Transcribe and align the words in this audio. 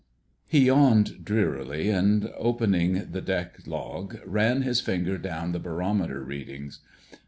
He 0.47 0.65
yawned 0.65 1.23
drearily, 1.23 1.91
and 1.91 2.31
opening 2.35 3.11
the 3.11 3.21
deck 3.21 3.57
log, 3.67 4.17
ran 4.25 4.63
his 4.63 4.81
finger 4.81 5.19
down 5.19 5.51
the 5.51 5.59
barometer 5.59 6.23
readings. 6.23 6.79